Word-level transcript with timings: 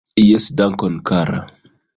Jes, 0.27 0.47
dankon 0.61 0.95
kara 1.11 1.45